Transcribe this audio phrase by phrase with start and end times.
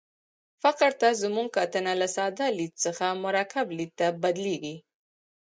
[0.61, 4.75] فقر ته زموږ کتنه له ساده لید څخه مرکب لید ته بدلېږي.